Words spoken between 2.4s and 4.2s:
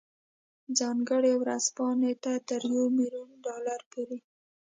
تر یو میلیون ډالرو پورې.